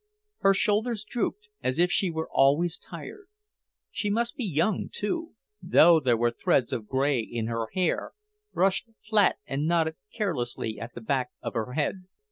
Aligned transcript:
Her 0.39 0.55
shoulders 0.55 1.03
drooped, 1.03 1.49
as 1.61 1.77
if 1.77 1.91
she 1.91 2.09
were 2.09 2.27
always 2.31 2.79
tired. 2.79 3.27
She 3.91 4.09
must 4.09 4.35
be 4.35 4.43
young, 4.43 4.89
too, 4.91 5.35
though 5.61 5.99
there 5.99 6.17
were 6.17 6.31
threads 6.31 6.73
of 6.73 6.87
grey 6.87 7.19
in 7.19 7.45
her 7.45 7.67
hair, 7.75 8.13
brushed 8.51 8.89
flat 9.07 9.37
and 9.45 9.67
knotted 9.67 9.97
carelessly 10.11 10.79
at 10.79 10.95
the 10.95 11.01
back 11.01 11.29
of 11.43 11.53
her 11.53 11.73
head. 11.73 12.05